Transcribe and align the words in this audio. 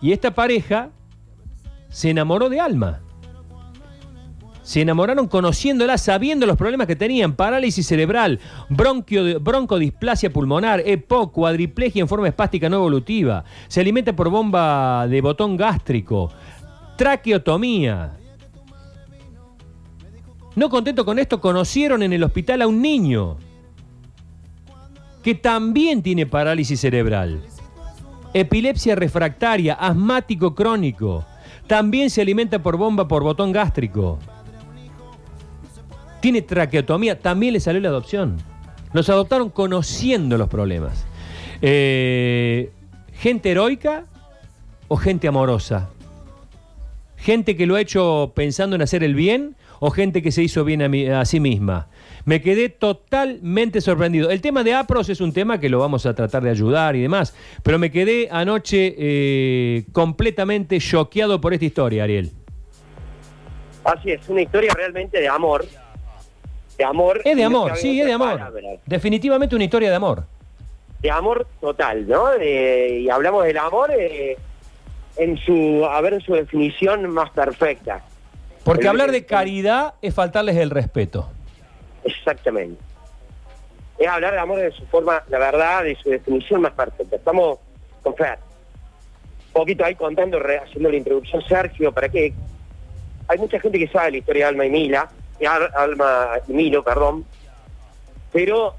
Y 0.00 0.12
esta 0.12 0.32
pareja 0.32 0.90
se 1.88 2.10
enamoró 2.10 2.48
de 2.48 2.60
Alma. 2.60 3.00
Se 4.62 4.82
enamoraron 4.82 5.28
conociéndola, 5.28 5.96
sabiendo 5.96 6.44
los 6.44 6.58
problemas 6.58 6.86
que 6.86 6.94
tenían: 6.94 7.34
parálisis 7.34 7.86
cerebral, 7.86 8.38
bronquio, 8.68 9.40
broncodisplasia 9.40 10.30
pulmonar, 10.30 10.82
EPOC, 10.84 11.32
cuadriplegia 11.32 12.02
en 12.02 12.08
forma 12.08 12.28
espástica 12.28 12.68
no 12.68 12.76
evolutiva. 12.76 13.44
Se 13.68 13.80
alimenta 13.80 14.14
por 14.14 14.28
bomba 14.28 15.06
de 15.08 15.22
botón 15.22 15.56
gástrico, 15.56 16.30
traqueotomía. 16.96 18.12
No 20.54 20.68
contento 20.68 21.04
con 21.04 21.18
esto, 21.18 21.40
conocieron 21.40 22.02
en 22.02 22.12
el 22.12 22.22
hospital 22.22 22.60
a 22.60 22.66
un 22.66 22.82
niño 22.82 23.38
que 25.22 25.34
también 25.34 26.02
tiene 26.02 26.26
parálisis 26.26 26.78
cerebral, 26.80 27.42
epilepsia 28.34 28.94
refractaria, 28.94 29.74
asmático 29.74 30.54
crónico. 30.54 31.24
También 31.66 32.10
se 32.10 32.22
alimenta 32.22 32.60
por 32.60 32.76
bomba 32.76 33.08
por 33.08 33.22
botón 33.22 33.52
gástrico 33.52 34.18
tiene 36.20 36.42
traqueotomía, 36.42 37.18
también 37.18 37.52
le 37.52 37.60
salió 37.60 37.80
la 37.80 37.88
adopción. 37.88 38.36
Los 38.92 39.08
adoptaron 39.08 39.50
conociendo 39.50 40.38
los 40.38 40.48
problemas. 40.48 41.04
Eh, 41.62 42.70
gente 43.12 43.50
heroica 43.50 44.04
o 44.88 44.96
gente 44.96 45.28
amorosa. 45.28 45.90
Gente 47.16 47.56
que 47.56 47.66
lo 47.66 47.74
ha 47.74 47.80
hecho 47.80 48.32
pensando 48.34 48.76
en 48.76 48.82
hacer 48.82 49.02
el 49.02 49.14
bien 49.14 49.56
o 49.80 49.90
gente 49.90 50.22
que 50.22 50.32
se 50.32 50.42
hizo 50.42 50.64
bien 50.64 50.82
a, 51.12 51.24
sí 51.24 51.40
misma. 51.40 51.88
Me 52.24 52.42
quedé 52.42 52.68
totalmente 52.68 53.80
sorprendido. 53.80 54.30
El 54.30 54.40
tema 54.40 54.62
de 54.62 54.74
APROS 54.74 55.08
es 55.08 55.20
un 55.20 55.32
tema 55.32 55.58
que 55.60 55.68
lo 55.68 55.78
vamos 55.78 56.06
a 56.06 56.14
tratar 56.14 56.42
de 56.42 56.50
ayudar 56.50 56.96
y 56.96 57.02
demás, 57.02 57.34
pero 57.62 57.78
me 57.78 57.90
quedé 57.90 58.28
anoche 58.30 58.94
eh, 58.98 59.84
completamente 59.92 60.78
choqueado 60.78 61.40
por 61.40 61.54
esta 61.54 61.64
historia, 61.64 62.04
Ariel. 62.04 62.30
Así 63.84 64.10
es, 64.10 64.28
una 64.28 64.42
historia 64.42 64.72
realmente 64.74 65.20
de 65.20 65.28
amor, 65.28 65.64
de 66.76 66.84
amor. 66.84 67.22
Es 67.24 67.36
de 67.36 67.44
amor, 67.44 67.76
sí, 67.76 68.00
es 68.00 68.06
de 68.06 68.12
amor. 68.12 68.40
Definitivamente 68.84 69.54
una 69.54 69.64
historia 69.64 69.88
de 69.88 69.96
amor. 69.96 70.24
De 71.00 71.10
amor 71.10 71.46
total, 71.60 72.06
¿no? 72.08 72.36
y 72.42 73.08
hablamos 73.08 73.44
del 73.44 73.56
amor 73.56 73.90
eh, 73.96 74.36
en 75.16 75.36
su, 75.38 75.84
a 75.84 76.00
ver, 76.00 76.14
en 76.14 76.20
su 76.20 76.34
definición 76.34 77.08
más 77.10 77.30
perfecta. 77.30 78.04
Porque 78.68 78.86
hablar 78.86 79.12
de 79.12 79.24
caridad 79.24 79.94
es 80.02 80.14
faltarles 80.14 80.54
el 80.56 80.68
respeto. 80.68 81.26
Exactamente. 82.04 82.78
Es 83.96 84.06
hablar 84.06 84.34
de 84.34 84.40
amor 84.40 84.58
de 84.58 84.70
su 84.72 84.84
forma, 84.88 85.22
la 85.30 85.38
verdad, 85.38 85.84
de 85.84 85.96
su 85.96 86.10
definición 86.10 86.60
más 86.60 86.72
perfecta. 86.72 87.16
Estamos 87.16 87.60
con 88.02 88.14
Fer. 88.14 88.38
Un 89.46 89.52
poquito 89.54 89.86
ahí 89.86 89.94
contando, 89.94 90.38
haciendo 90.62 90.90
la 90.90 90.96
introducción, 90.98 91.42
Sergio, 91.48 91.92
para 91.92 92.10
que 92.10 92.34
hay 93.26 93.38
mucha 93.38 93.58
gente 93.58 93.78
que 93.78 93.88
sabe 93.88 94.10
la 94.10 94.16
historia 94.18 94.44
de 94.44 94.48
Alma 94.50 94.66
y 94.66 94.70
Mila, 94.70 95.08
Alma 95.74 96.32
y 96.46 96.52
Milo, 96.52 96.84
perdón, 96.84 97.24
pero 98.34 98.74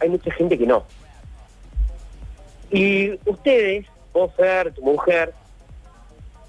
hay 0.00 0.10
mucha 0.10 0.30
gente 0.32 0.58
que 0.58 0.66
no. 0.66 0.84
Y 2.70 3.18
ustedes, 3.24 3.86
vos, 4.12 4.34
Fer, 4.36 4.74
tu 4.74 4.82
mujer, 4.82 5.32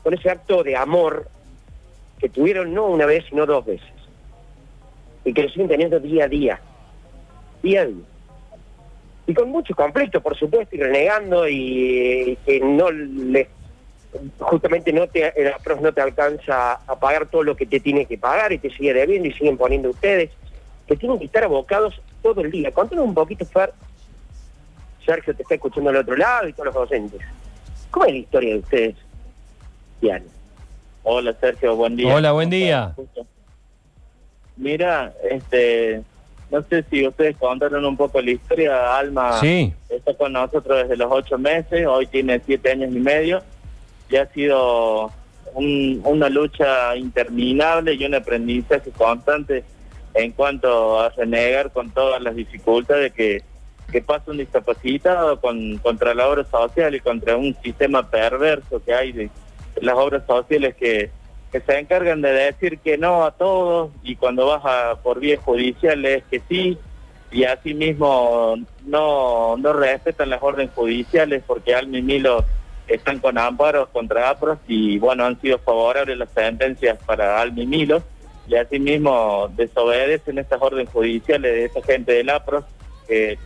con 0.03 0.13
ese 0.13 0.29
acto 0.29 0.61
de 0.61 0.75
amor 0.75 1.38
que 2.19 2.29
tuvieron 2.29 2.73
no 2.73 2.87
una 2.87 3.05
vez, 3.05 3.25
sino 3.29 3.45
dos 3.45 3.65
veces, 3.65 3.87
y 5.23 5.33
que 5.33 5.43
lo 5.43 5.49
siguen 5.49 5.67
teniendo 5.67 5.99
día 5.99 6.25
a 6.25 6.27
día, 6.27 6.61
día 7.63 7.81
a 7.81 7.85
día. 7.85 8.03
Y 9.27 9.33
con 9.33 9.49
mucho 9.49 9.75
conflicto, 9.75 10.21
por 10.21 10.35
supuesto, 10.35 10.75
y 10.75 10.79
renegando, 10.79 11.47
y 11.47 12.37
que 12.45 12.59
no 12.59 12.89
les 12.91 13.47
justamente 14.39 14.91
no 14.91 15.07
te, 15.07 15.27
el 15.39 15.53
no 15.81 15.93
te 15.93 16.01
alcanza 16.01 16.73
a 16.73 16.99
pagar 16.99 17.27
todo 17.27 17.43
lo 17.43 17.55
que 17.55 17.65
te 17.65 17.79
tiene 17.79 18.05
que 18.05 18.17
pagar 18.17 18.51
y 18.51 18.57
te 18.57 18.71
sigue 18.71 18.93
debiendo 18.93 19.27
y 19.27 19.33
siguen 19.33 19.57
poniendo 19.57 19.89
ustedes, 19.91 20.31
que 20.87 20.95
tienen 20.95 21.19
que 21.19 21.25
estar 21.25 21.43
abocados 21.43 22.01
todo 22.23 22.41
el 22.41 22.49
día. 22.49 22.71
Contanos 22.71 23.05
un 23.05 23.13
poquito, 23.13 23.45
Fer, 23.45 23.71
Sergio 25.05 25.35
te 25.35 25.43
está 25.43 25.55
escuchando 25.55 25.91
al 25.91 25.97
otro 25.97 26.15
lado 26.15 26.47
y 26.47 26.53
todos 26.53 26.65
los 26.67 26.75
docentes. 26.75 27.21
¿Cómo 27.91 28.05
es 28.05 28.13
la 28.13 28.17
historia 28.17 28.53
de 28.53 28.59
ustedes, 28.59 28.95
Diana? 30.01 30.25
Hola 31.11 31.33
Sergio, 31.41 31.75
buen 31.75 31.95
día. 31.95 32.13
Hola, 32.13 32.33
buen 32.33 32.51
día. 32.51 32.93
Mira, 34.57 35.11
este, 35.27 36.03
no 36.51 36.61
sé 36.61 36.85
si 36.87 37.07
ustedes 37.07 37.35
contaron 37.35 37.83
un 37.83 37.97
poco 37.97 38.21
la 38.21 38.29
historia. 38.29 38.95
Alma 38.95 39.39
sí. 39.39 39.73
está 39.89 40.13
con 40.13 40.33
nosotros 40.33 40.83
desde 40.83 40.95
los 40.97 41.11
ocho 41.11 41.39
meses, 41.39 41.87
hoy 41.87 42.05
tiene 42.05 42.39
siete 42.45 42.73
años 42.73 42.91
y 42.91 42.99
medio 42.99 43.41
y 44.07 44.17
ha 44.17 44.27
sido 44.27 45.11
una 45.55 46.29
lucha 46.29 46.95
interminable 46.95 47.95
y 47.95 48.05
un 48.05 48.13
aprendizaje 48.13 48.91
constante 48.91 49.63
en 50.13 50.31
cuanto 50.33 51.01
a 51.01 51.09
renegar 51.09 51.71
con 51.71 51.89
todas 51.89 52.21
las 52.21 52.35
dificultades 52.35 53.13
que, 53.13 53.41
que 53.91 54.03
pasa 54.03 54.29
un 54.29 54.37
discapacitado 54.37 55.41
con, 55.41 55.79
contra 55.79 56.13
la 56.13 56.29
obra 56.29 56.43
social 56.43 56.93
y 56.93 56.99
contra 56.99 57.35
un 57.35 57.55
sistema 57.63 58.07
perverso 58.07 58.79
que 58.85 58.93
hay 58.93 59.11
de, 59.11 59.31
las 59.81 59.95
obras 59.95 60.23
sociales 60.25 60.75
que, 60.75 61.09
que 61.51 61.61
se 61.61 61.79
encargan 61.79 62.21
de 62.21 62.31
decir 62.31 62.79
que 62.79 62.97
no 62.97 63.23
a 63.23 63.31
todos 63.31 63.91
y 64.03 64.15
cuando 64.15 64.47
vas 64.47 64.97
por 64.99 65.19
vías 65.19 65.39
judiciales 65.39 66.23
que 66.29 66.41
sí 66.47 66.77
y 67.31 67.43
asimismo 67.43 68.55
no, 68.85 69.57
no 69.57 69.73
respetan 69.73 70.29
las 70.29 70.41
órdenes 70.41 70.73
judiciales 70.73 71.43
porque 71.45 71.75
al 71.75 71.87
Milo 71.87 72.43
están 72.87 73.19
con 73.19 73.37
amparos 73.37 73.89
contra 73.89 74.29
APROS 74.29 74.59
y 74.67 74.97
bueno, 74.97 75.25
han 75.25 75.39
sido 75.39 75.59
favorables 75.59 76.17
las 76.17 76.31
sentencias 76.31 76.97
para 77.05 77.39
Almi 77.39 77.65
Milo 77.65 78.01
y 78.47 78.55
asimismo 78.55 79.47
desobedecen 79.55 80.39
estas 80.39 80.59
órdenes 80.61 80.89
judiciales 80.89 81.53
de 81.53 81.65
esa 81.65 81.83
gente 81.83 82.13
del 82.13 82.29
APROS 82.29 82.65
que 83.07 83.37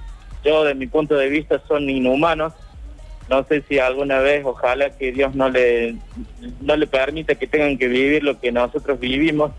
yo 0.43 0.63
de 0.63 0.75
mi 0.75 0.87
punto 0.87 1.15
de 1.15 1.29
vista 1.29 1.61
son 1.67 1.89
inhumanos. 1.89 2.53
No 3.29 3.43
sé 3.45 3.63
si 3.67 3.79
alguna 3.79 4.19
vez, 4.19 4.43
ojalá 4.45 4.89
que 4.91 5.11
Dios 5.11 5.33
no 5.35 5.49
le, 5.49 5.95
no 6.61 6.75
le 6.75 6.87
permita 6.87 7.35
que 7.35 7.47
tengan 7.47 7.77
que 7.77 7.87
vivir 7.87 8.23
lo 8.23 8.39
que 8.39 8.51
nosotros 8.51 8.99
vivimos, 8.99 9.51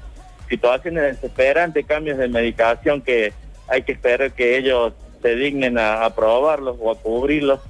situaciones 0.49 1.03
desesperantes, 1.03 1.87
cambios 1.87 2.19
de 2.19 2.29
medicación 2.29 3.01
que 3.01 3.33
hay 3.69 3.83
que 3.83 3.93
esperar 3.93 4.33
que 4.33 4.59
ellos 4.59 4.93
se 5.23 5.35
dignen 5.35 5.79
a 5.79 6.05
aprobarlos 6.05 6.77
o 6.81 6.91
a 6.91 6.97
cubrirlos 6.97 7.61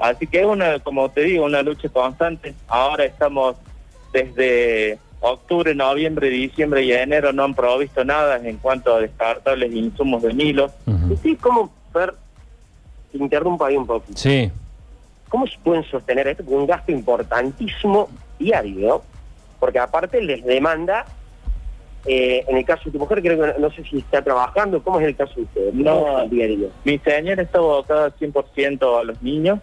Así 0.00 0.26
que 0.26 0.40
es 0.40 0.46
una, 0.46 0.78
como 0.78 1.10
te 1.10 1.22
digo, 1.22 1.44
una 1.44 1.62
lucha 1.62 1.88
constante. 1.90 2.54
Ahora 2.66 3.04
estamos 3.04 3.56
desde 4.12 4.98
octubre, 5.20 5.74
noviembre, 5.74 6.30
diciembre 6.30 6.82
y 6.82 6.92
enero 6.92 7.32
no 7.32 7.44
han 7.44 7.54
provisto 7.54 8.02
nada 8.02 8.36
en 8.36 8.56
cuanto 8.56 8.94
a 8.94 9.00
descartables 9.00 9.72
insumos 9.72 10.22
de 10.22 10.32
Milo. 10.32 10.72
¿Y 11.10 11.16
sí, 11.18 11.36
cómo, 11.36 11.70
Fer, 11.92 12.14
te 13.12 13.18
interrumpo 13.18 13.64
ahí 13.66 13.76
un 13.76 13.86
poquito. 13.86 14.18
Sí. 14.18 14.50
¿Cómo 15.30 15.46
se 15.46 15.56
pueden 15.62 15.84
sostener 15.84 16.26
esto 16.26 16.44
con 16.44 16.54
un 16.54 16.66
gasto 16.66 16.90
importantísimo 16.90 18.08
diario? 18.38 19.02
Porque 19.60 19.78
aparte 19.78 20.20
les 20.20 20.44
demanda, 20.44 21.06
eh, 22.04 22.44
en 22.48 22.56
el 22.56 22.64
caso 22.64 22.82
de 22.86 22.90
tu 22.90 22.98
mujer, 22.98 23.22
creo 23.22 23.40
que 23.40 23.60
no, 23.60 23.70
sé 23.70 23.84
si 23.84 23.98
está 23.98 24.22
trabajando, 24.22 24.82
¿cómo 24.82 24.98
es 24.98 25.06
el 25.06 25.14
caso 25.14 25.34
de 25.36 25.42
usted? 25.42 25.72
No, 25.72 26.26
diario. 26.26 26.70
Mi 26.82 26.98
señora 26.98 27.42
está 27.42 27.58
abocada 27.58 28.10
100% 28.18 29.00
a 29.00 29.04
los 29.04 29.22
niños 29.22 29.60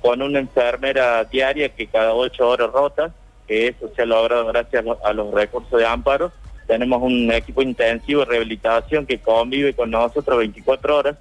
con 0.00 0.22
una 0.22 0.38
enfermera 0.38 1.22
diaria 1.24 1.68
que 1.68 1.86
cada 1.86 2.14
ocho 2.14 2.48
horas 2.48 2.70
rota, 2.72 3.12
que 3.46 3.68
eso 3.68 3.90
se 3.94 4.00
ha 4.00 4.06
logrado 4.06 4.46
gracias 4.46 4.82
a 5.04 5.12
los 5.12 5.34
recursos 5.34 5.78
de 5.78 5.84
amparo. 5.84 6.32
Tenemos 6.66 7.02
un 7.02 7.30
equipo 7.30 7.60
intensivo 7.60 8.20
de 8.20 8.26
rehabilitación 8.26 9.04
que 9.04 9.18
convive 9.18 9.74
con 9.74 9.90
nosotros 9.90 10.38
24 10.38 10.96
horas. 10.96 11.16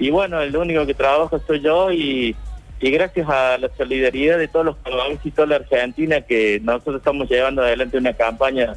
Y 0.00 0.10
bueno, 0.10 0.40
el 0.40 0.56
único 0.56 0.84
que 0.84 0.94
trabaja 0.94 1.38
soy 1.46 1.60
yo 1.60 1.92
y, 1.92 2.34
gracias 2.90 3.28
a 3.28 3.58
la 3.58 3.68
solidaridad 3.76 4.38
de 4.38 4.48
todos 4.48 4.66
los 4.66 4.76
colombianos 4.76 5.24
y 5.24 5.30
toda 5.30 5.46
la 5.46 5.56
Argentina 5.56 6.20
que 6.20 6.60
nosotros 6.62 6.96
estamos 6.96 7.30
llevando 7.30 7.62
adelante 7.62 7.96
una 7.96 8.12
campaña 8.12 8.74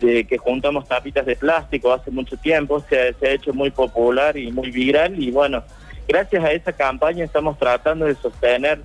de 0.00 0.24
que 0.24 0.38
juntamos 0.38 0.86
tapitas 0.86 1.26
de 1.26 1.34
plástico 1.34 1.92
hace 1.92 2.10
mucho 2.10 2.36
tiempo, 2.36 2.84
se 2.88 3.14
ha 3.20 3.30
hecho 3.30 3.52
muy 3.52 3.70
popular 3.70 4.36
y 4.36 4.52
muy 4.52 4.70
viral 4.70 5.20
y 5.20 5.30
bueno, 5.30 5.64
Gracias 6.08 6.42
a 6.42 6.52
esa 6.52 6.72
campaña 6.72 7.22
estamos 7.22 7.58
tratando 7.58 8.06
de 8.06 8.14
sostener 8.14 8.80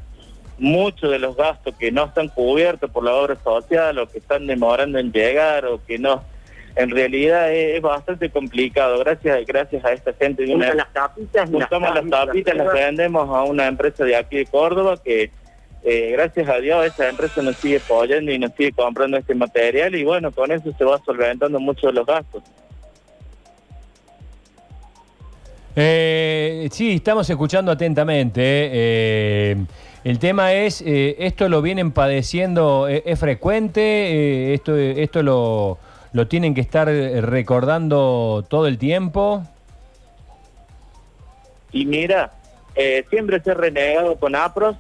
muchos 0.58 1.10
de 1.10 1.20
los 1.20 1.38
gastos 1.38 1.74
que 1.78 1.90
no 1.90 2.04
están 2.04 2.28
cubiertos 2.28 2.92
por 2.92 3.06
la 3.06 3.14
obra 3.14 3.38
social 3.42 3.98
o 3.98 4.10
que 4.10 4.18
están 4.18 4.46
demorando 4.46 5.00
en 5.00 5.14
llegar 5.14 5.66
o 5.66 5.82
que 5.86 5.98
no. 5.98 6.22
En 6.76 6.90
realidad 6.90 7.52
es, 7.54 7.82
bastante 7.82 8.30
complicado. 8.30 9.00
Gracias 9.00 9.46
gracias 9.46 9.86
a 9.86 9.94
esta 9.94 10.14
gente. 10.14 10.46
De 10.46 10.56
una, 10.56 10.74
las 10.74 10.92
tapitas, 10.92 11.50
las, 11.50 11.70
tapitas, 11.70 12.56
las 12.56 12.74
vendemos 12.74 13.30
a 13.30 13.44
una 13.44 13.68
empresa 13.68 14.04
de 14.04 14.16
aquí 14.16 14.38
de 14.38 14.46
Córdoba 14.46 14.98
que 15.04 15.30
eh, 15.84 16.12
gracias 16.14 16.48
a 16.48 16.58
Dios 16.60 16.86
esa 16.86 17.10
empresa 17.10 17.42
nos 17.42 17.58
sigue 17.58 17.78
apoyando 17.78 18.32
y 18.32 18.40
nos 18.40 18.54
sigue 18.54 18.72
comprando 18.72 19.18
este 19.18 19.36
material 19.36 19.94
y 19.96 20.04
bueno, 20.04 20.32
con 20.32 20.52
eso 20.52 20.74
se 20.78 20.84
va 20.84 21.00
solventando 21.06 21.60
muchos 21.60 21.92
de 21.92 21.94
los 21.94 22.06
gastos. 22.06 22.44
Eh, 25.76 26.70
sí, 26.72 26.94
estamos 26.94 27.30
escuchando 27.30 27.72
atentamente. 27.72 28.42
Eh, 28.42 29.58
El 30.04 30.20
tema 30.20 30.54
es, 30.54 30.82
eh, 30.82 31.16
¿esto 31.20 31.50
lo 31.50 31.62
vienen 31.62 31.92
padeciendo, 31.92 32.88
es 32.88 33.20
frecuente? 33.20 33.82
Eh, 33.82 34.54
¿Esto, 34.54 34.78
esto 34.78 35.24
lo, 35.24 35.78
lo 36.14 36.28
tienen 36.28 36.54
que 36.54 36.62
estar 36.62 36.88
eh, 36.90 37.22
recordando 37.22 38.46
todo 38.48 38.68
el 38.68 38.78
tiempo? 38.78 39.44
Y 41.72 41.86
mira, 41.86 42.32
eh, 42.76 43.04
siempre 43.10 43.42
se 43.42 43.52
ha 43.52 43.56
renegado 43.56 44.16
con 44.18 44.36
APROS, 44.36 44.78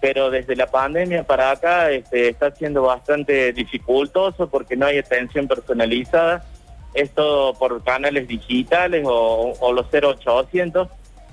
pero 0.00 0.30
desde 0.30 0.56
la 0.56 0.66
pandemia 0.66 1.22
para 1.24 1.52
acá 1.52 1.90
este, 1.90 2.28
está 2.28 2.50
siendo 2.50 2.82
bastante 2.82 3.52
dificultoso 3.52 4.50
porque 4.50 4.76
no 4.76 4.86
hay 4.86 4.98
atención 4.98 5.48
personalizada. 5.48 6.44
Es 6.92 7.10
todo 7.10 7.54
por 7.54 7.82
canales 7.82 8.28
digitales 8.28 9.04
o, 9.06 9.54
o 9.58 9.72
los 9.72 9.86
0800. 9.90 10.88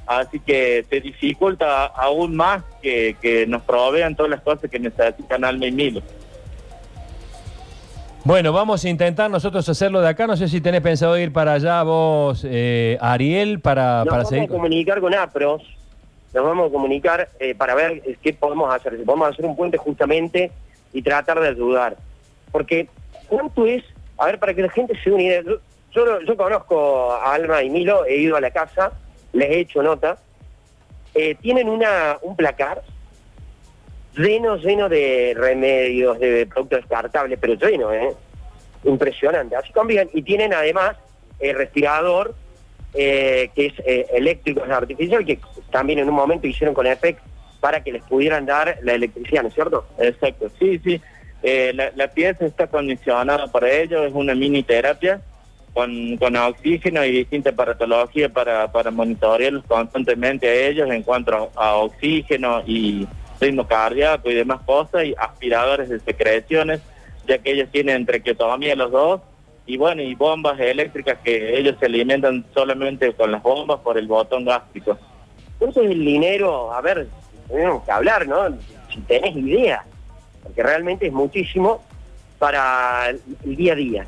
Así 0.07 0.39
que 0.39 0.85
se 0.89 0.99
dificulta 0.99 1.85
aún 1.85 2.35
más 2.35 2.63
que, 2.81 3.45
nos 3.47 3.61
provean 3.63 4.15
todas 4.15 4.29
las 4.29 4.41
cosas 4.41 4.69
que 4.69 4.79
necesitan 4.79 5.45
Alma 5.45 5.67
y 5.67 5.71
Milo. 5.71 6.01
Bueno, 8.23 8.53
vamos 8.53 8.85
a 8.85 8.89
intentar 8.89 9.31
nosotros 9.31 9.67
hacerlo 9.67 9.99
de 9.99 10.09
acá. 10.09 10.27
No 10.27 10.37
sé 10.37 10.47
si 10.47 10.61
tenés 10.61 10.81
pensado 10.81 11.17
ir 11.17 11.33
para 11.33 11.53
allá 11.53 11.81
vos, 11.81 12.45
eh, 12.47 12.97
Ariel, 13.01 13.59
para, 13.59 13.99
Nos 13.99 14.05
para 14.05 14.17
vamos 14.17 14.29
seguir. 14.29 14.43
a 14.49 14.53
comunicar 14.53 15.01
con 15.01 15.13
APROS, 15.15 15.63
nos 16.33 16.43
vamos 16.45 16.69
a 16.69 16.71
comunicar 16.71 17.29
eh, 17.39 17.55
para 17.55 17.73
ver 17.73 18.03
eh, 18.05 18.17
qué 18.21 18.33
podemos 18.33 18.71
hacer, 18.73 18.95
si 18.97 19.03
podemos 19.03 19.29
hacer 19.29 19.45
un 19.45 19.55
puente 19.55 19.77
justamente 19.77 20.51
y 20.93 21.01
tratar 21.01 21.39
de 21.39 21.47
ayudar. 21.47 21.97
Porque, 22.51 22.87
¿cuánto 23.27 23.65
es? 23.65 23.83
A 24.19 24.27
ver, 24.27 24.37
para 24.37 24.53
que 24.53 24.61
la 24.61 24.69
gente 24.69 24.93
se 25.03 25.09
une. 25.09 25.43
Yo, 25.43 25.57
yo, 25.91 26.21
yo 26.21 26.37
conozco 26.37 27.13
a 27.13 27.33
Alma 27.33 27.63
y 27.63 27.71
Milo, 27.71 28.05
he 28.05 28.17
ido 28.17 28.35
a 28.35 28.41
la 28.41 28.51
casa, 28.51 28.91
les 29.33 29.49
he 29.49 29.59
hecho 29.61 29.81
nota. 29.81 30.17
Eh, 31.15 31.35
tienen 31.41 31.67
una 31.67 32.17
un 32.21 32.35
placar 32.35 32.83
lleno, 34.15 34.57
lleno 34.57 34.89
de 34.89 35.33
remedios, 35.35 36.19
de 36.19 36.45
productos 36.45 36.79
descartables, 36.79 37.37
pero 37.39 37.53
lleno, 37.55 37.93
¿eh? 37.93 38.13
Impresionante. 38.83 39.55
Así 39.55 39.71
conviven. 39.71 40.09
Y 40.13 40.21
tienen 40.21 40.53
además 40.53 40.97
el 41.39 41.55
respirador, 41.55 42.35
eh, 42.93 43.49
que 43.55 43.67
es 43.67 43.73
eh, 43.85 44.07
eléctrico, 44.13 44.63
es 44.65 44.71
artificial, 44.71 45.25
que 45.25 45.39
también 45.71 45.99
en 45.99 46.09
un 46.09 46.15
momento 46.15 46.47
hicieron 46.47 46.73
con 46.73 46.87
EPEC 46.87 47.17
para 47.59 47.83
que 47.83 47.91
les 47.91 48.03
pudieran 48.03 48.45
dar 48.45 48.77
la 48.81 48.93
electricidad, 48.93 49.43
¿no 49.43 49.49
es 49.49 49.53
cierto? 49.53 49.85
Exacto, 49.99 50.49
sí, 50.59 50.79
sí. 50.83 51.01
Eh, 51.43 51.73
la, 51.73 52.07
pieza 52.09 52.45
está 52.45 52.67
condicionada 52.67 53.47
para 53.47 53.71
ello, 53.71 54.03
es 54.03 54.13
una 54.13 54.35
mini 54.35 54.61
terapia 54.61 55.21
con, 55.73 56.17
con 56.17 56.35
oxígeno 56.35 57.03
y 57.03 57.11
distinta 57.11 57.49
aparatología 57.49 58.29
para, 58.29 58.71
para 58.71 58.91
monitorearlos 58.91 59.63
constantemente 59.65 60.47
a 60.47 60.53
ellos 60.53 60.89
en 60.91 61.01
cuanto 61.01 61.51
a 61.55 61.75
oxígeno 61.77 62.61
y 62.67 63.07
ritmo 63.41 63.67
cardíaco 63.67 64.29
y 64.29 64.35
demás 64.35 64.61
cosas, 64.65 65.03
y 65.03 65.15
aspiradores 65.17 65.89
de 65.89 65.99
secreciones, 65.99 66.79
ya 67.27 67.39
que 67.39 67.51
ellos 67.51 67.69
tienen 67.71 68.05
traqueotomía 68.05 68.75
los 68.75 68.91
dos, 68.91 69.21
y 69.65 69.77
bueno, 69.77 70.01
y 70.01 70.15
bombas 70.15 70.59
eléctricas 70.59 71.17
que 71.23 71.57
ellos 71.57 71.75
se 71.79 71.87
alimentan 71.87 72.45
solamente 72.53 73.13
con 73.13 73.31
las 73.31 73.41
bombas 73.43 73.79
por 73.79 73.97
el 73.97 74.07
botón 74.07 74.45
gástrico. 74.45 74.97
¿Cuánto 75.59 75.81
es 75.81 75.91
el 75.91 76.03
dinero? 76.03 76.73
A 76.73 76.81
ver, 76.81 77.07
tenemos 77.47 77.83
que 77.83 77.91
hablar, 77.91 78.27
¿no? 78.27 78.57
Si 78.93 78.99
tenés 79.01 79.35
idea, 79.35 79.83
porque 80.43 80.63
realmente 80.63 81.07
es 81.07 81.13
muchísimo 81.13 81.83
para 82.39 83.09
el 83.09 83.21
el 83.45 83.55
día 83.55 83.73
a 83.73 83.75
día. 83.75 84.07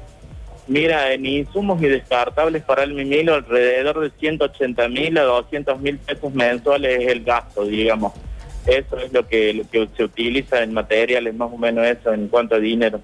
Mira, 0.68 1.12
en 1.12 1.26
insumos 1.26 1.82
y 1.82 1.88
descartables 1.88 2.64
para 2.64 2.84
el 2.84 2.94
Mimilo, 2.94 3.36
alrededor 3.36 4.00
de 4.00 4.12
180 4.18 4.88
mil 4.88 5.18
a 5.18 5.24
200 5.24 5.80
mil 5.82 5.98
pesos 5.98 6.34
mensuales 6.34 7.02
es 7.02 7.08
el 7.10 7.24
gasto, 7.24 7.66
digamos. 7.66 8.14
Eso 8.66 8.98
es 8.98 9.12
lo 9.12 9.28
que, 9.28 9.54
lo 9.54 9.70
que 9.70 9.88
se 9.96 10.04
utiliza 10.04 10.64
en 10.64 10.74
materiales, 10.74 11.36
más 11.36 11.52
o 11.52 11.58
menos 11.58 11.86
eso, 11.86 12.14
en 12.14 12.28
cuanto 12.28 12.56
a 12.56 12.60
dinero. 12.60 13.02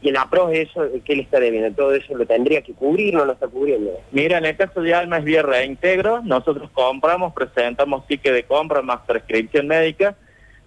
Y 0.00 0.10
el 0.10 0.16
APROS, 0.16 0.52
eso, 0.52 0.86
¿qué 1.04 1.16
le 1.16 1.22
está 1.22 1.40
debiendo? 1.40 1.74
Todo 1.74 1.94
eso 1.94 2.14
lo 2.14 2.26
tendría 2.26 2.60
que 2.60 2.74
cubrir, 2.74 3.14
no 3.14 3.24
lo 3.24 3.32
está 3.32 3.48
cubriendo. 3.48 3.90
Mira, 4.12 4.38
en 4.38 4.44
el 4.44 4.56
caso 4.56 4.82
de 4.82 4.94
Alma 4.94 5.18
es 5.18 5.24
vía 5.24 5.42
reintegro, 5.42 6.20
nosotros 6.22 6.70
compramos, 6.74 7.32
presentamos 7.32 8.06
ticket 8.06 8.34
de 8.34 8.42
compra 8.44 8.82
más 8.82 9.00
prescripción 9.06 9.66
médica, 9.66 10.14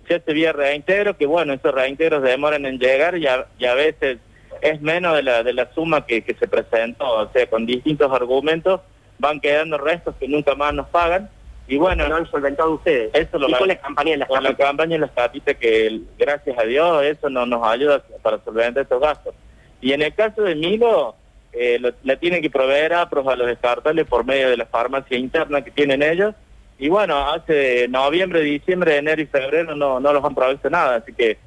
se 0.08 0.16
hace 0.16 0.34
vía 0.34 0.54
reintegro, 0.54 1.16
que 1.16 1.28
bueno, 1.28 1.54
esos 1.54 1.74
reintegros 1.74 2.24
demoran 2.24 2.66
en 2.66 2.80
llegar 2.80 3.16
y 3.18 3.28
a, 3.28 3.46
y 3.60 3.66
a 3.66 3.76
veces 3.76 4.18
es 4.62 4.82
menos 4.82 5.16
de 5.16 5.22
la, 5.22 5.44
de 5.44 5.54
la 5.54 5.72
suma 5.74 6.06
que, 6.06 6.24
que 6.24 6.34
se 6.34 6.48
presentó, 6.48 7.06
o 7.08 7.32
sea, 7.32 7.48
con 7.48 7.66
distintos 7.66 8.12
argumentos 8.12 8.82
van 9.20 9.40
quedando 9.40 9.78
restos 9.78 10.16
que 10.20 10.28
nunca 10.28 10.56
más 10.56 10.74
nos 10.74 10.88
pagan. 10.88 11.30
Y 11.68 11.78
bueno, 11.78 12.08
lo 12.08 12.16
han 12.16 12.30
solventado 12.32 12.72
ustedes. 12.76 13.10
Eso 13.14 13.38
lo 13.38 13.50
y 13.50 13.54
con 13.54 13.68
la 13.68 13.76
campaña 13.80 14.12
de 14.12 14.18
las 14.18 14.28
con 14.30 14.42
la 14.42 14.50
capitas. 14.50 14.68
campaña 14.68 14.94
de 14.96 15.00
las 15.00 15.14
tapitas 15.16 15.56
que 15.58 16.02
gracias 16.18 16.58
a 16.58 16.64
Dios 16.64 17.04
eso 17.04 17.30
no, 17.30 17.46
nos 17.46 17.68
ayuda 17.68 18.02
para 18.22 18.40
solventar 18.44 18.84
estos 18.84 19.02
gastos. 19.02 19.36
Y 19.82 19.92
en 19.92 20.02
el 20.02 20.14
caso 20.16 20.44
de 20.44 20.56
Milo, 20.56 21.16
eh, 21.52 21.78
lo- 21.80 21.92
la 22.04 22.16
tienen 22.16 22.42
que 22.42 22.50
proveer 22.50 22.94
a, 22.94 23.02
a 23.02 23.36
los 23.36 23.48
descartables 23.48 24.06
por 24.08 24.24
medio 24.26 24.50
de 24.50 24.58
la 24.58 24.66
farmacia 24.66 25.18
interna 25.18 25.62
que 25.64 25.72
tienen 25.72 26.02
ellos. 26.04 26.34
Y 26.80 26.88
bueno, 26.90 27.32
hace 27.32 27.88
noviembre, 27.90 28.42
diciembre, 28.42 28.98
enero 28.98 29.22
y 29.22 29.26
febrero 29.26 29.76
no, 29.76 30.00
no 30.00 30.14
los 30.14 30.24
han 30.24 30.36
provisto 30.36 30.70
nada, 30.70 30.98
así 30.98 31.12
que 31.12 31.38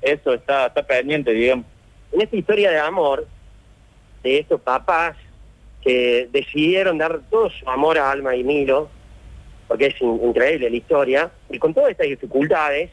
eso 0.00 0.32
está, 0.32 0.66
está 0.66 0.82
pendiente, 0.84 1.32
digamos. 1.32 1.66
En 2.12 2.20
esta 2.22 2.36
historia 2.36 2.70
de 2.70 2.78
amor 2.78 3.26
de 4.22 4.38
estos 4.38 4.60
papás 4.60 5.16
que 5.82 6.28
decidieron 6.32 6.98
dar 6.98 7.20
todo 7.30 7.50
su 7.50 7.68
amor 7.68 7.98
a 7.98 8.10
Alma 8.10 8.34
y 8.36 8.42
Milo, 8.44 8.88
porque 9.68 9.86
es 9.86 10.00
in- 10.00 10.20
increíble 10.22 10.70
la 10.70 10.76
historia, 10.76 11.30
y 11.50 11.58
con 11.58 11.74
todas 11.74 11.90
estas 11.90 12.06
dificultades, 12.06 12.90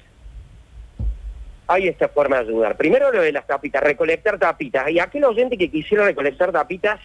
hay 1.67 1.87
esta 1.87 2.09
forma 2.09 2.37
de 2.37 2.49
ayudar. 2.49 2.75
Primero 2.75 3.11
lo 3.11 3.21
de 3.21 3.31
las 3.31 3.47
tapitas, 3.47 3.81
recolectar 3.81 4.37
tapitas. 4.37 4.89
Y 4.89 4.99
aquel 4.99 5.23
oyente 5.23 5.57
que 5.57 5.71
quisiera 5.71 6.05
recolectar 6.05 6.51
tapitas, 6.51 6.99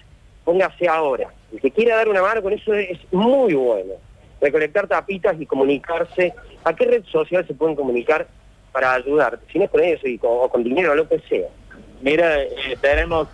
póngase 0.44 0.88
ahora. 0.88 1.28
El 1.52 1.60
que 1.60 1.70
quiera 1.70 1.96
dar 1.96 2.08
una 2.08 2.22
mano 2.22 2.42
con 2.42 2.52
eso 2.52 2.74
es 2.74 2.98
muy 3.12 3.54
bueno. 3.54 3.94
Recolectar 4.40 4.88
tapitas 4.88 5.40
y 5.40 5.46
comunicarse. 5.46 6.34
¿A 6.64 6.74
qué 6.74 6.86
red 6.86 7.04
social 7.04 7.46
se 7.46 7.54
pueden 7.54 7.76
comunicar 7.76 8.26
para 8.72 8.94
ayudar? 8.94 9.38
Si 9.52 9.58
no 9.58 9.64
es 9.64 9.70
con 9.70 9.82
eso 9.82 10.06
y 10.08 10.18
con, 10.18 10.30
o 10.32 10.48
con 10.48 10.64
dinero 10.64 10.94
lo 10.94 11.08
que 11.08 11.20
sea. 11.20 11.48
Mira, 12.00 12.42
eh, 12.42 12.76
tenemos 12.80 13.28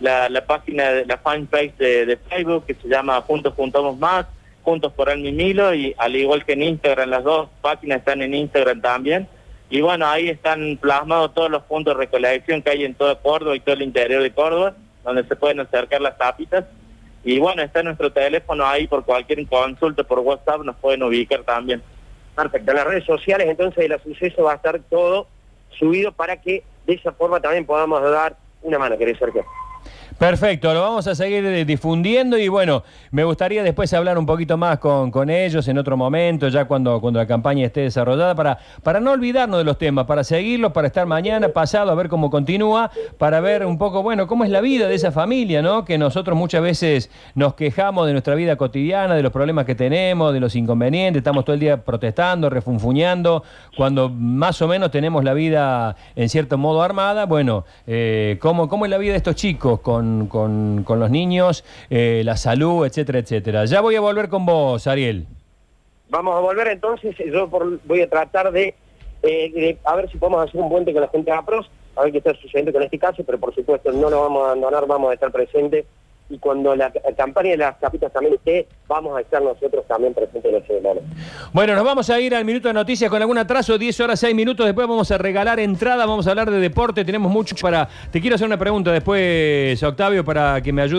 la, 0.00 0.28
la 0.30 0.46
página, 0.46 0.92
la 1.06 1.18
fanpage 1.18 1.76
de, 1.76 2.06
de 2.06 2.16
Facebook 2.16 2.64
que 2.66 2.74
se 2.74 2.88
llama 2.88 3.20
Juntos 3.20 3.52
Juntamos 3.54 3.98
Más, 3.98 4.26
Juntos 4.62 4.92
por 4.92 5.08
Alma 5.08 5.28
y 5.28 5.32
Milo, 5.32 5.74
y 5.74 5.94
al 5.98 6.16
igual 6.16 6.44
que 6.44 6.52
en 6.52 6.62
Instagram, 6.62 7.10
las 7.10 7.24
dos 7.24 7.48
páginas 7.60 7.98
están 7.98 8.22
en 8.22 8.34
Instagram 8.34 8.80
también. 8.80 9.28
Y 9.70 9.80
bueno, 9.80 10.06
ahí 10.06 10.28
están 10.28 10.78
plasmados 10.80 11.32
todos 11.34 11.50
los 11.50 11.62
puntos 11.62 11.94
de 11.94 12.00
recolección 12.00 12.60
que 12.60 12.70
hay 12.70 12.84
en 12.84 12.94
toda 12.94 13.20
Córdoba 13.20 13.54
y 13.54 13.60
todo 13.60 13.74
el 13.74 13.82
interior 13.82 14.22
de 14.22 14.32
Córdoba, 14.32 14.74
donde 15.04 15.24
se 15.24 15.36
pueden 15.36 15.60
acercar 15.60 16.00
las 16.00 16.18
tapitas. 16.18 16.64
Y 17.22 17.38
bueno, 17.38 17.62
está 17.62 17.82
nuestro 17.82 18.12
teléfono 18.12 18.66
ahí 18.66 18.86
por 18.86 19.04
cualquier 19.04 19.46
consulta 19.46 20.02
por 20.02 20.18
WhatsApp, 20.20 20.62
nos 20.62 20.76
pueden 20.76 21.02
ubicar 21.02 21.42
también. 21.44 21.82
Perfecto, 22.34 22.72
las 22.72 22.86
redes 22.86 23.04
sociales 23.04 23.48
entonces 23.48 23.84
el 23.84 24.00
suceso 24.02 24.44
va 24.44 24.52
a 24.52 24.56
estar 24.56 24.80
todo 24.88 25.26
subido 25.78 26.12
para 26.12 26.40
que 26.40 26.64
de 26.86 26.94
esa 26.94 27.12
forma 27.12 27.40
también 27.40 27.66
podamos 27.66 28.02
dar 28.02 28.36
una 28.62 28.78
mano, 28.78 28.96
querido 28.98 29.18
Sergio. 29.18 29.44
Perfecto, 30.20 30.74
lo 30.74 30.82
vamos 30.82 31.06
a 31.06 31.14
seguir 31.14 31.46
eh, 31.46 31.64
difundiendo 31.64 32.36
y 32.36 32.48
bueno, 32.48 32.82
me 33.10 33.24
gustaría 33.24 33.62
después 33.62 33.90
hablar 33.94 34.18
un 34.18 34.26
poquito 34.26 34.58
más 34.58 34.78
con, 34.78 35.10
con 35.10 35.30
ellos 35.30 35.66
en 35.66 35.78
otro 35.78 35.96
momento, 35.96 36.46
ya 36.48 36.66
cuando, 36.66 37.00
cuando 37.00 37.18
la 37.18 37.26
campaña 37.26 37.64
esté 37.64 37.80
desarrollada, 37.80 38.34
para, 38.34 38.58
para 38.82 39.00
no 39.00 39.12
olvidarnos 39.12 39.56
de 39.56 39.64
los 39.64 39.78
temas, 39.78 40.04
para 40.04 40.22
seguirlos, 40.22 40.72
para 40.72 40.88
estar 40.88 41.06
mañana, 41.06 41.48
pasado, 41.48 41.90
a 41.90 41.94
ver 41.94 42.10
cómo 42.10 42.28
continúa, 42.28 42.90
para 43.16 43.40
ver 43.40 43.64
un 43.64 43.78
poco, 43.78 44.02
bueno, 44.02 44.26
cómo 44.26 44.44
es 44.44 44.50
la 44.50 44.60
vida 44.60 44.88
de 44.88 44.94
esa 44.94 45.10
familia, 45.10 45.62
¿no? 45.62 45.86
Que 45.86 45.96
nosotros 45.96 46.36
muchas 46.36 46.60
veces 46.60 47.10
nos 47.34 47.54
quejamos 47.54 48.06
de 48.06 48.12
nuestra 48.12 48.34
vida 48.34 48.56
cotidiana, 48.56 49.14
de 49.14 49.22
los 49.22 49.32
problemas 49.32 49.64
que 49.64 49.74
tenemos, 49.74 50.34
de 50.34 50.40
los 50.40 50.54
inconvenientes, 50.54 51.20
estamos 51.20 51.46
todo 51.46 51.54
el 51.54 51.60
día 51.60 51.82
protestando, 51.82 52.50
refunfuñando, 52.50 53.42
cuando 53.74 54.10
más 54.10 54.60
o 54.60 54.68
menos 54.68 54.90
tenemos 54.90 55.24
la 55.24 55.32
vida 55.32 55.96
en 56.14 56.28
cierto 56.28 56.58
modo 56.58 56.82
armada, 56.82 57.24
bueno, 57.24 57.64
eh, 57.86 58.36
¿cómo, 58.42 58.68
¿cómo 58.68 58.84
es 58.84 58.90
la 58.90 58.98
vida 58.98 59.12
de 59.12 59.16
estos 59.16 59.34
chicos 59.34 59.80
con, 59.80 60.09
con- 60.28 60.84
los 60.88 61.10
niños, 61.10 61.64
eh, 61.90 62.22
la 62.24 62.36
salud, 62.36 62.84
etcétera, 62.86 63.18
etcétera? 63.20 63.64
Ya 63.66 63.80
voy 63.80 63.96
a 63.96 64.00
volver 64.00 64.28
con 64.28 64.44
vos, 64.46 64.86
Ariel. 64.86 65.26
Vamos 66.08 66.34
a 66.36 66.40
volver 66.40 66.68
entonces, 66.68 67.14
yo 67.32 67.48
por- 67.48 67.78
voy 67.86 68.00
a 68.02 68.08
tratar 68.10 68.50
de, 68.52 68.74
eh, 69.22 69.50
de 69.52 69.78
a 69.84 69.94
ver 69.96 70.10
si 70.10 70.18
podemos 70.18 70.46
hacer 70.48 70.60
un 70.60 70.68
puente 70.68 70.92
con 70.92 71.02
la 71.02 71.08
gente 71.08 71.30
de 71.30 71.36
APROS, 71.36 71.70
a 71.96 72.02
ver 72.02 72.12
qué 72.12 72.18
está 72.18 72.34
sucediendo 72.34 72.72
con 72.72 72.82
este 72.82 72.98
caso, 72.98 73.22
pero 73.24 73.38
por 73.38 73.54
supuesto 73.54 73.92
no 73.92 74.10
lo 74.10 74.20
vamos 74.22 74.42
a 74.42 74.46
abandonar, 74.46 74.86
vamos 74.86 75.10
a 75.10 75.14
estar 75.14 75.30
presentes 75.30 75.84
y 76.30 76.38
cuando 76.38 76.74
la, 76.76 76.92
campaña 77.16 77.50
de 77.50 77.56
las 77.56 77.76
capitas 77.76 78.12
también 78.12 78.34
esté, 78.34 78.66
vamos 78.86 79.18
a 79.18 79.20
estar 79.20 79.42
nosotros 79.42 79.84
también 79.86 80.14
presentes 80.14 80.44
en 80.44 80.62
ese 80.62 80.80
momento. 80.80 81.02
Bueno, 81.52 81.74
nos 81.74 81.84
vamos 81.84 82.08
a 82.08 82.20
ir 82.20 82.34
al 82.34 82.44
minuto 82.44 82.68
de 82.68 82.74
noticias 82.74 83.10
con 83.10 83.20
algún 83.20 83.36
atraso, 83.36 83.76
10 83.76 84.00
horas, 84.00 84.20
6 84.20 84.34
minutos. 84.34 84.64
Después 84.64 84.86
vamos 84.86 85.10
a 85.10 85.18
regalar 85.18 85.58
entrada, 85.58 86.06
vamos 86.06 86.26
a 86.28 86.30
hablar 86.30 86.50
de 86.50 86.60
deporte. 86.60 87.04
Tenemos 87.04 87.32
mucho 87.32 87.56
para. 87.60 87.88
Te 88.12 88.20
quiero 88.20 88.36
hacer 88.36 88.46
una 88.46 88.58
pregunta 88.58 88.92
después, 88.92 89.82
Octavio, 89.82 90.24
para 90.24 90.60
que 90.62 90.72
me 90.72 90.82
ayude. 90.82 90.98